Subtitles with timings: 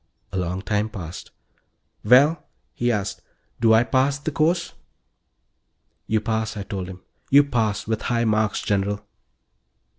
[0.31, 1.29] A long time passed.
[2.03, 3.21] "Well," he asked,
[3.59, 4.73] "do I pass the course?"
[6.07, 7.01] "You pass," I told him.
[7.29, 9.05] "You pass with high marks, General."